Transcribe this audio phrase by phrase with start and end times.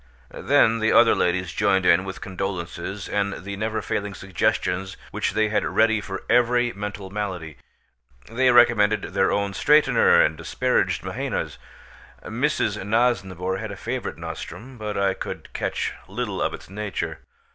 [0.33, 5.49] Then the other ladies joined in with condolences and the never failing suggestions which they
[5.49, 7.57] had ready for every mental malady.
[8.27, 11.59] They recommended their own straightener and disparaged Mahaina's.
[12.23, 12.83] Mrs.
[12.83, 17.19] Nosnibor had a favourite nostrum, but I could catch little of its nature.